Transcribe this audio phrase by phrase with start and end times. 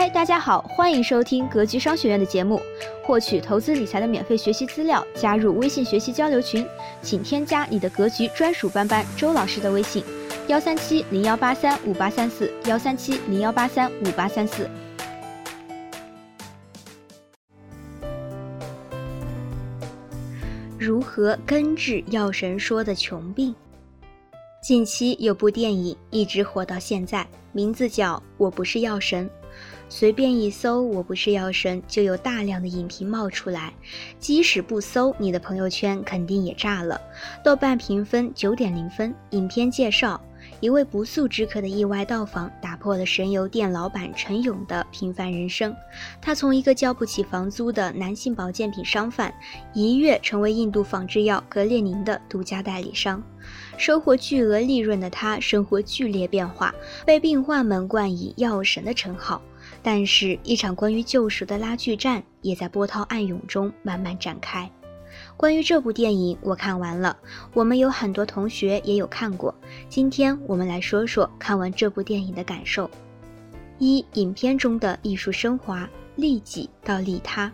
[0.00, 2.58] 嗨，大家好，欢迎收听格局商学院的节目，
[3.04, 6.66] 获取投资理财的免费学习资料，加入微信学习交流群，
[7.02, 10.02] 请添加你的格局专属班班周老师的微信：
[10.48, 14.70] 幺三七零幺八三五八三四，幺三七零幺八三五八三四。
[20.78, 23.54] 如何根治药神说的穷病？
[24.62, 29.28] 近期有部电影一直火到现在，名字叫《我不是药神》。
[29.92, 33.74] 随便一搜“我不是药神”，就有大量的影评冒出来。
[34.20, 36.98] 即使不搜，你的朋友圈肯定也炸了。
[37.44, 39.12] 豆瓣评分九点零分。
[39.30, 40.20] 影片介绍，
[40.60, 45.74] 一位不速之客的意外到访，打破了神油店老板陈勇的平凡人生。
[46.22, 49.34] 他从一个交不起房租的男性保健品商贩，
[49.74, 53.20] 一跃成为印度仿制药格列宁的独家代理商，
[53.76, 56.72] 收获巨额利润的他，生活剧烈变化，
[57.04, 59.42] 被病患们冠以“药神”的称号。
[59.82, 64.70] 但是，一场关于救赎的拉锯战也在波涛暗涌中慢慢展开。
[65.36, 67.16] 关于这部电影，我看完了，
[67.54, 69.54] 我们有很多同学也有看过。
[69.88, 72.90] 今天我们来说说看完这部电影的感受。
[73.78, 77.50] 一、影片中的艺术升华，利己到利他。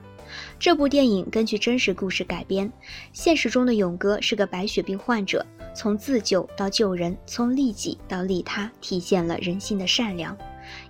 [0.58, 2.70] 这部电影根据真实故事改编，
[3.12, 10.36] 现实中的勇哥是个白血病患者，从自救到救人，从利己到利他，体现了人性的善良。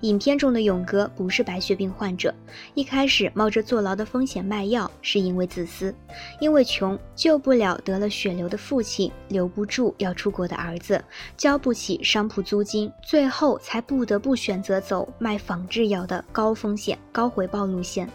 [0.00, 2.34] 影片中的勇哥不是白血病患者，
[2.74, 5.94] 一开始冒着坐牢的风险卖药，是因为自私，
[6.40, 11.02] 因为穷救不了得了血流的父亲，留不住要出国的儿子，
[11.36, 18.08] 交不起商铺租金，最后才不得不选择走卖仿制药的高风险高回报路线。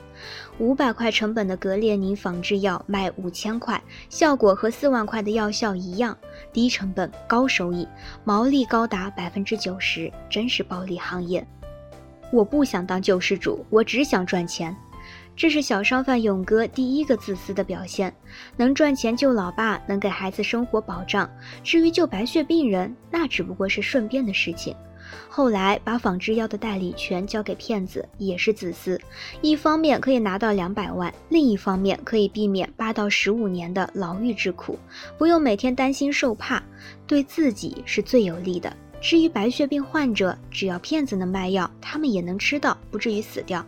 [0.59, 6.17] 五百块成本的格列宁仿制药卖五千块，效果和四万块的药效一样，
[6.53, 7.88] 低成本高收益，
[8.23, 11.45] 毛利高达百分之九十，真是暴利行业。
[12.31, 14.76] 我不想当救世主，我只想赚钱。
[15.36, 18.14] 这是小商贩勇哥第一个自私的表现。
[18.55, 21.27] 能赚钱救老爸，能给孩子生活保障。
[21.64, 24.76] 至于救白血病人，那只不过是顺便的事情。
[25.30, 28.99] 后来把仿制药的代理权交给骗子，也是自私。
[29.42, 34.77] 一方面可以拿到两百万，另一方面可以避免八到十五年的牢狱之苦，
[35.17, 36.61] 不用每天担心受怕，
[37.08, 38.76] 对自己是最有利的。
[39.02, 43.66] 至于白血病患者，只要骗子能卖药，他们也能吃到，不至于死掉。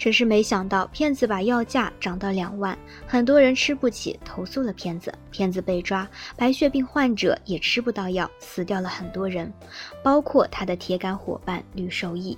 [0.00, 5.12] 只是没想到，骗子把药价涨到两万，很多人吃不起，投诉了骗子。
[5.30, 9.52] 骗子被抓，白血病患者也吃不到药，死掉了很多人，
[10.02, 12.36] 包括他的铁杆伙伴吕受益。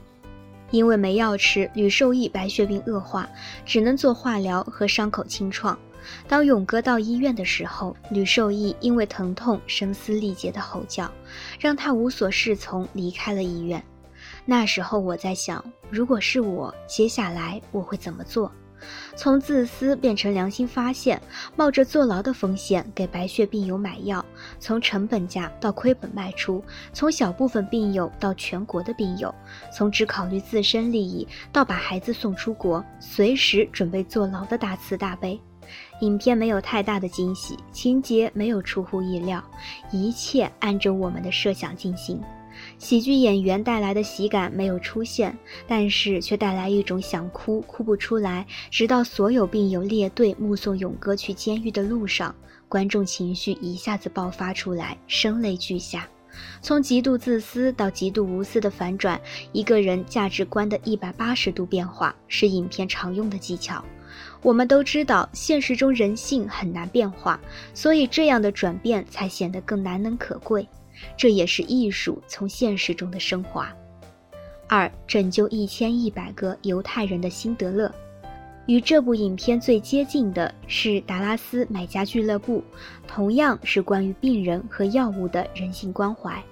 [0.72, 3.28] 因为没药吃，吕受益白血病恶化，
[3.64, 5.78] 只能做化疗和伤口清创。
[6.26, 11.08] 当勇哥到医院的时候，吕受益因为疼痛声嘶力竭的吼叫，
[11.60, 13.80] 让他无所适从，离开了医院。
[14.44, 18.50] 那时候我在想，如果是我，接下来我会怎么做？
[19.14, 21.22] 从自私变成良心发现，
[21.54, 24.25] 冒着坐牢的风险给白血病友买药，
[24.58, 26.60] 从成本价到亏本卖出，
[26.92, 29.32] 从小部分病友到全国的病友，
[29.72, 35.41] 从只考虑自身利益到把孩子送出国，随时准备坐牢的大慈大悲。
[36.00, 39.41] 影片没有太大的惊喜，情节没有出乎意料，
[39.92, 42.20] 一切按着我们的设想进行。
[42.82, 45.38] 喜剧演员带来的喜感没有出现，
[45.69, 52.34] 但是却带来一种想哭哭不出来，直到所有病友列队目送勇哥去监狱的路上，
[52.69, 56.09] 观众情绪一下子爆发出来，声泪俱下。
[56.60, 59.19] 从极度自私到极度无私的反转，
[59.53, 63.82] 一个人价值观的一百八十度变化，是影片常用的技巧。
[64.43, 67.38] 我们都知道，现实中人性很难变化，
[67.75, 70.66] 所以这样的转变才显得更难能可贵。
[71.16, 73.74] 这也是艺术从现实中的升华。
[74.68, 77.92] 二，拯救一千一百个犹太人的辛德勒，
[78.66, 82.64] 与这部影片最接近的是达拉斯买家俱乐部，
[83.06, 86.43] 同样是关于病人和药物的人性关怀。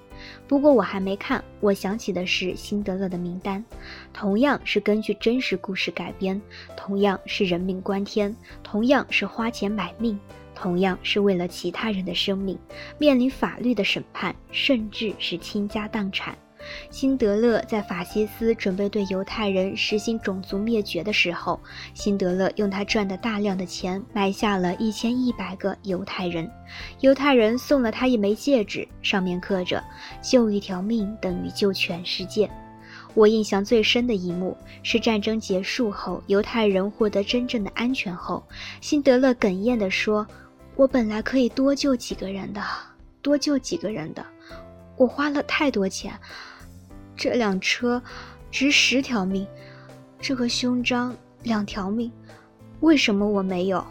[0.47, 3.65] 不过我还没看，我想起的是辛德勒的名单，
[4.13, 6.39] 同样是根据真实故事改编，
[6.77, 10.21] 同样是人命关天，同样是花钱买命。
[10.61, 12.59] 同样是为了其他人的生命，
[12.99, 16.37] 面临法律的审判，甚至是倾家荡产。
[16.91, 21.59] 辛德勒在法西斯准备对犹太人实行种族灭绝的时候，
[21.95, 26.51] 辛德勒用他赚的大量的钱买下了一千一百个犹太人。
[27.01, 29.83] 犹太人送了他一枚戒指，上面刻着
[30.21, 32.51] “救一条命等于救全世界”。
[33.15, 38.45] 我印象最深的一幕是战争结束后，犹太人获得真正的安全后，
[38.83, 40.27] 辛德勒哽咽地说。
[40.77, 42.63] 我本来可以多救几个人的，
[43.21, 44.25] 多救几个人的，
[44.97, 46.19] 我花了太多钱，
[47.15, 48.03] 这辆车
[48.51, 49.47] 值十条命，
[50.21, 52.11] 这个胸章，两条命，
[52.81, 53.85] 为什么我没有？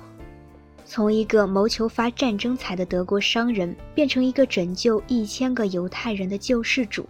[0.83, 7.07] 从一个谋求发战争财的德国商人，变成一个拯救一千个犹太人的救世主。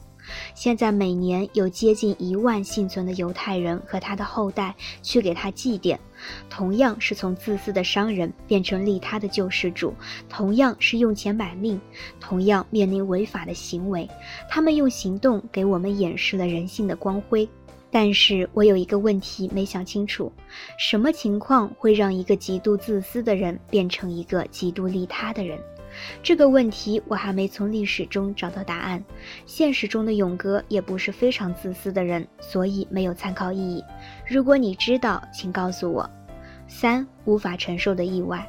[0.54, 5.98] 现在每年有接近一万幸存的犹太人和他的后代去给他祭奠，
[6.50, 9.94] 同样是从自私的商人变成利他的救世主，
[10.28, 11.80] 同样是用钱买命，
[12.20, 14.10] 同样面临违法的行为，
[14.50, 17.48] 他们用行动给我们演示了人性的光辉。
[17.92, 20.32] 但是我有一个问题没想清楚：
[20.78, 25.58] 什么情况会让一个极度自私的人变成一个极度利他的人？
[26.22, 29.04] 这个问题我还没从历史中找到答案。
[29.46, 33.84] 现实中的勇哥也不是非常自私的人，所以没有参考意义。
[34.28, 36.10] 如果你知道，请告诉我。
[36.68, 38.48] 三无法承受的意外，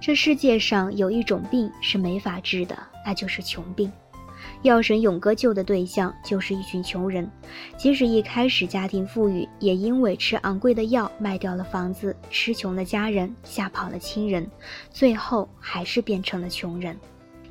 [0.00, 2.76] 这世界上有一种病是没法治的，
[3.06, 3.90] 那就是穷病。
[4.64, 7.30] 药神勇哥救的对象就是一群穷人，
[7.76, 14.50] 即使一开始家庭富裕，也因为吃昂贵的药卖掉了房子，吃穷了家人，吓跑了亲人，
[14.90, 16.98] 最后还是变成了穷人。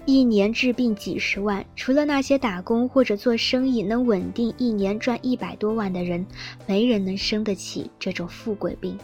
[0.05, 6.25] 一年治病几十万，除了那些打工或者做生意能稳定一年赚一百多万的人，
[6.65, 8.97] 没人能生得起这种富贵病。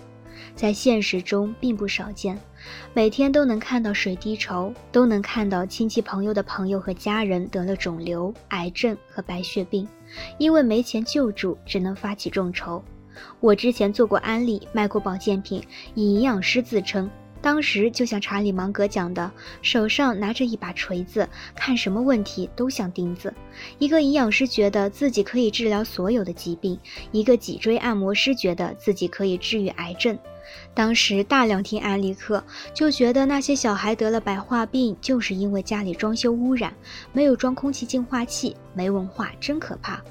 [0.56, 2.36] 在现实中并不少见，
[2.94, 9.88] 每天都能看到水滴筹，都能看到亲戚朋友的朋友和家人得了肿瘤、癌症和白血病，
[10.38, 12.84] 因为没钱救助，只能发起众筹。
[13.40, 15.64] 我之前做过安利，卖过保健品，
[15.94, 17.10] 以营养师自称。
[17.42, 19.32] 当时就像查理芒格讲的，
[19.62, 23.34] 手上拿着一把锤子，看什么问题都像钉子。
[23.78, 26.78] 一个营养师觉得自己可以治疗所有的疾病，
[27.12, 30.18] 一个脊椎按摩师觉得自己可以治愈癌症。
[30.74, 32.44] 当时大量听安利课，
[32.74, 36.74] 就觉得那些小孩得了白化病，就是因为家里装修污染，
[37.14, 40.02] 没有装空气净化器，没文化真可怕。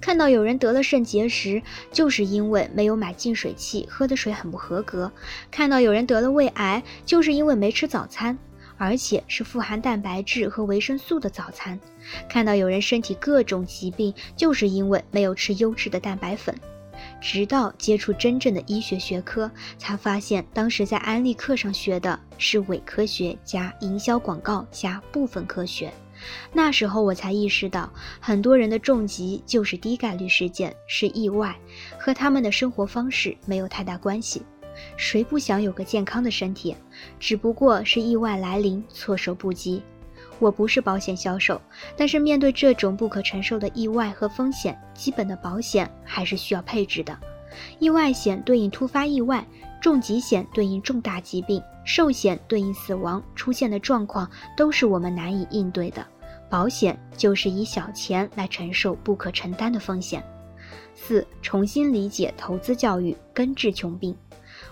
[0.00, 5.10] 看到有人得了肾结石，就是因为没有买净水器，喝的水很不合格。
[5.50, 8.38] 看到有人得了胃癌，就是因为没吃早餐，
[8.76, 11.78] 而且是富含蛋白质和维生素的早餐。
[12.28, 16.54] 看到有人身体各种疾病，就是因为没有吃优质的蛋白粉。
[17.20, 25.92] 直到接触真正的医学学科，才发现当时在安利课上学的是伪科学加营销广告加部分科学。
[26.52, 31.56] 那时候我才意识到，很多人的重疾就是低概率事件，是意外，
[31.98, 34.42] 和他们的生活方式没有太大关系。
[34.96, 36.76] 谁不想有个健康的身体？
[37.18, 39.82] 只不过是意外来临，措手不及。
[40.38, 41.58] 我不是保险销售，
[41.96, 47.18] 但是面对这种不可承受的意外和风险，基本的保险还是需要配置的。
[47.78, 49.46] 意外险对应突发意外，
[49.80, 56.06] 重疾险对应重大疾病，寿险对应死亡出现的状况都是我们难以应对的。
[56.48, 60.22] 保险就是以小钱来承受不可承担的风险。
[60.94, 64.16] 四、重新理解投资教育，根治穷病。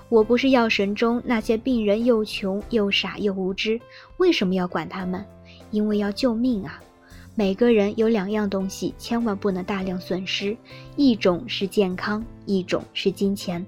[0.09, 3.81] 我不是药神中那些病人又穷又傻又无知，
[4.19, 5.25] 为什么要管他们？
[5.71, 6.81] 因为要救命啊！
[7.35, 10.57] 每个人有两样东西，千万不能大量损失，
[10.97, 13.65] 一种是健康，一种是金钱。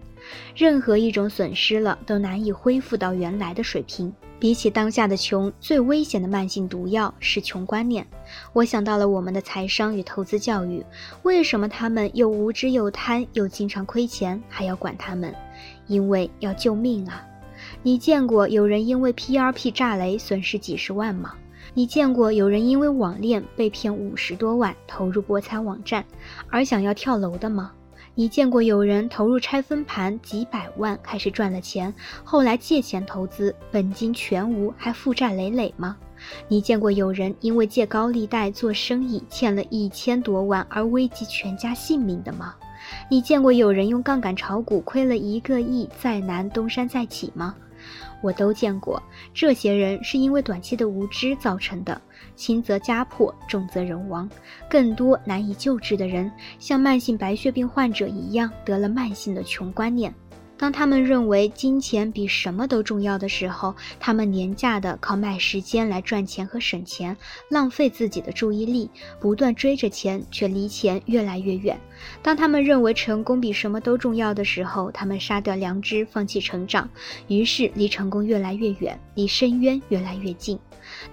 [0.55, 4.13] 任何一种损失了，都难以恢复到原来的水平。
[4.39, 8.07] 比起当下的穷，最危险的慢性毒药是穷观念。
[8.53, 10.85] 我想到了我们的财商与投资教育，
[11.23, 15.35] 为什么他们又无知又贪，又经常亏钱，还要管他们？
[15.87, 17.25] 因为要救命啊！
[17.83, 21.35] 你见过有人因为 PRP 炸雷损失几十万吗？
[21.73, 26.05] 你见过有人因为网恋被骗五十多万投入博彩网站
[26.51, 27.73] 而想要跳楼的吗？
[28.19, 31.93] 你见过有人投入拆分盘几百万开始赚了钱，
[32.25, 35.95] 后来借钱投资本金全无还负债累累吗？
[36.49, 42.55] 你见过有人因为借高利贷做生意欠了一千多万而危及全家性命的吗？
[43.11, 47.55] 你见过有人用杠杆炒股亏了一个亿再难东山再起吗？
[48.23, 52.01] 我都见过，这些人是因为短期的无知造成的，
[52.35, 54.29] 轻则家破，重则人亡。
[54.69, 60.13] 更多难以救治的人，像慢性白血病患者一样，得了慢性的穷观念。
[60.59, 67.17] 当他们认为金钱比什么都重要的时候，他们廉价的靠卖时间来赚钱和省钱，
[67.51, 71.79] 浪费自己的注意力，不断追着钱，却离钱越来越远。
[72.23, 76.89] 当他们认为成功比什么都重要的时候，他们杀掉良知，放弃成长，
[77.29, 80.59] 于是离成功越来越远，离深渊越来越近。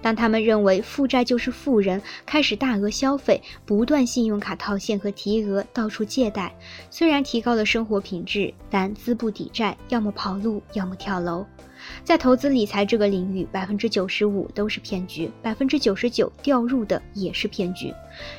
[0.00, 6.54] 当他们认为负债就是富人，开始大额消费，不断信用卡套现和提额，到处借贷，
[6.90, 11.46] 虽然提高了生活品质，但资不抵债，要么跑路，要么跳楼。
[12.02, 17.92] 在投资理财这个领域，百分之九十五都是骗局，百分之九十九掉入的也是骗局。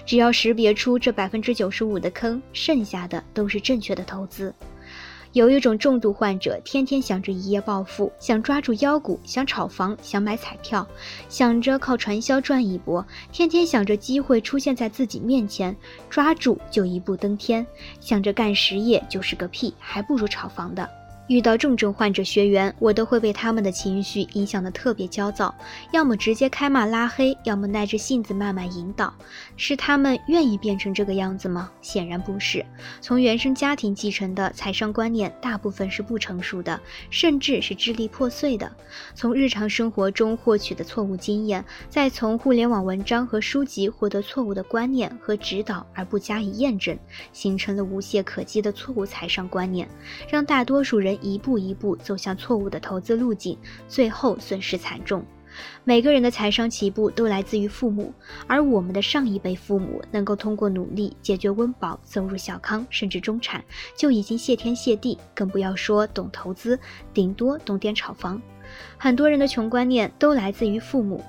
[0.04, 4.52] 只要识别出这百分之九十五的坑，剩下的都是正确的投资。
[5.36, 10.88] 有一种重度患者，天天想着一夜暴富，想抓住妖股，想炒房，想买彩票，
[11.28, 15.76] 想着靠传销赚一波，天天想着机会出现在自己面前，
[16.10, 17.68] 抓住就一步登天，
[18.00, 20.90] 想着干实业就是个屁，还不如炒房的。
[21.28, 25.54] 遇到重症患者学员，我都会被他们的情绪影响得特别焦躁，
[25.92, 29.14] 要么直接开骂拉黑，要么耐着性子慢慢引导。
[29.58, 31.72] 是他们愿意变成这个样子吗？
[31.82, 32.64] 显然不是。
[33.02, 36.80] 从原生家庭继承的财商观念，大部分是不成熟的，
[37.10, 38.72] 甚至是支离破碎的。
[39.16, 46.96] 从日常生活中获取的错误经验，再从互联网文章和书籍获得错误的观念和指导而不加以验证，
[47.34, 49.90] 形成了无懈可击的错误财商观念，
[50.30, 53.58] 让大多数人一步一步走向错误的投资路径，
[53.88, 55.26] 最后损失惨重。
[55.86, 58.14] 每个人的财商起步都来自于父母，
[58.46, 63.64] 而我们的上一辈父母能够通过努力解决温饱，走入小康甚至中产，
[63.96, 66.78] 就已经谢天谢地，更不要说懂投资，
[67.14, 68.42] 顶多懂点炒房。
[68.98, 71.24] 很多人的穷观念都来自于父母。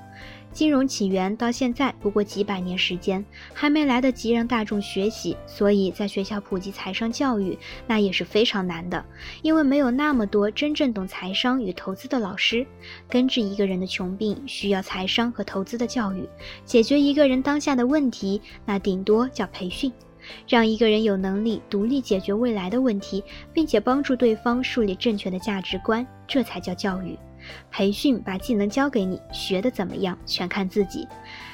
[0.57, 3.23] 金融起源到现在不过几百年时间，
[3.53, 9.05] 还没来得及让大众学习，所以在学校普及财商教育那也是非常难的，
[9.43, 12.65] 因为没有那么多真正懂财商与投资的老师。
[13.07, 16.23] 根治一个人的穷病，需要财商和投资的教育；
[16.65, 19.93] 解决一个人当下的问题，那顶多叫培训。
[20.47, 23.23] 让一个人有能力独立解决未来的问题，
[23.53, 27.15] 并且帮助对方树立正确的价值观，这才叫教育。
[27.71, 31.07] 培训把技能教给你，学的怎么样全看自己。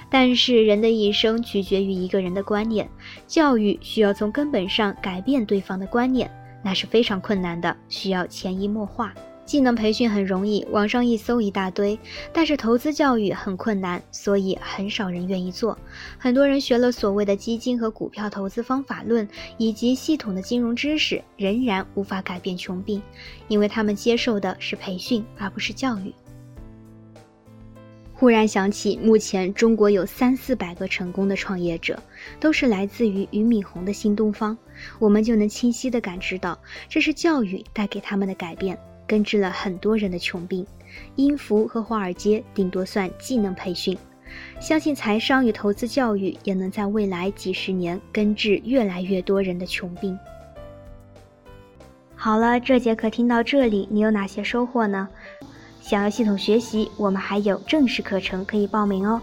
[0.09, 2.87] 但是人的一生取决于一个人的观念，
[3.25, 6.29] 教育需要从根本上改变对方的观念，
[6.63, 9.13] 那是非常困难的，需要潜移默化。
[9.45, 11.99] 技能培训很容易，网上一搜一大堆，
[12.31, 15.77] 但是投资教育很困难，所以很少人愿意做。
[16.17, 23.01] 很多人学了所谓的基金和股票投资方法论以及系统的金融知识，仍然无法改变穷病，
[23.47, 26.13] 因为他们接受的是培训而不是教育。
[28.15, 32.01] 忽然想起，目前中国有三四百个成功的创业者，
[32.39, 34.57] 都是来自于俞敏洪的新东方，
[34.97, 36.57] 我们就能清晰地感知到，
[36.87, 38.79] 这是教育带给他们的改变。
[39.13, 40.65] 根治了很多人的穷病，
[41.17, 43.95] 音符和华尔街顶多算技能培训，
[44.59, 50.17] 相信财商与投资教育也能在未来几十年根治越来越多人的穷病。
[52.15, 55.07] 好了，这节课听到这里，你有哪些收获呢？
[55.79, 59.21] 想要系统学习，我们还有正式课程可以报名哦。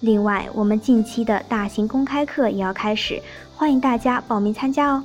[0.00, 3.22] 另外，我们近期的大型公开课也要开始，
[3.54, 5.04] 欢迎大家报名参加哦。